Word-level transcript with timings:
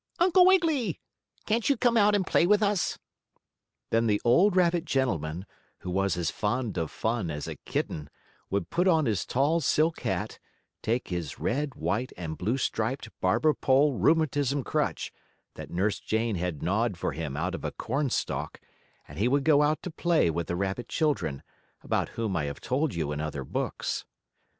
Uncle 0.17 0.47
Wiggily! 0.47 0.99
Can't 1.45 1.69
you 1.69 1.77
come 1.77 1.95
out 1.95 2.15
and 2.15 2.25
play 2.25 2.47
with 2.47 2.63
us?" 2.63 2.97
Then 3.91 4.07
the 4.07 4.19
old 4.25 4.55
rabbit 4.55 4.83
gentleman, 4.83 5.45
who 5.81 5.91
was 5.91 6.17
as 6.17 6.31
fond 6.31 6.75
of 6.79 6.89
fun 6.89 7.29
as 7.29 7.47
a 7.47 7.53
kitten, 7.55 8.09
would 8.49 8.71
put 8.71 8.87
on 8.87 9.05
his 9.05 9.27
tall 9.27 9.59
silk 9.61 9.99
hat, 9.99 10.39
take 10.81 11.09
his 11.09 11.37
red, 11.37 11.75
white 11.75 12.11
and 12.17 12.35
blue 12.35 12.57
striped 12.57 13.09
barber 13.21 13.53
pole 13.53 13.93
rheumatism 13.93 14.63
crutch, 14.63 15.13
that 15.53 15.69
Nurse 15.69 15.99
Jane 15.99 16.33
had 16.35 16.63
gnawed 16.63 16.97
for 16.97 17.11
him 17.11 17.37
out 17.37 17.53
of 17.53 17.63
a 17.63 17.71
corn 17.71 18.09
stalk, 18.09 18.59
and 19.07 19.19
he 19.19 19.27
would 19.27 19.43
go 19.43 19.61
out 19.61 19.83
to 19.83 19.91
play 19.91 20.31
with 20.31 20.47
the 20.47 20.55
rabbit 20.55 20.89
children, 20.89 21.43
about 21.83 22.09
whom 22.17 22.35
I 22.35 22.45
have 22.45 22.59
told 22.59 22.95
you 22.95 23.11
in 23.11 23.21
other 23.21 23.43
books. 23.43 24.03